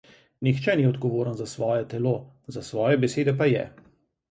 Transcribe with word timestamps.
Nihče 0.45 0.73
ni 0.79 0.87
odgovoren 0.91 1.35
za 1.43 1.47
svoje 1.51 1.85
telo, 1.93 2.15
za 2.57 2.65
svoje 2.71 3.01
besede 3.07 3.39
pa 3.43 3.51
je. 3.53 3.71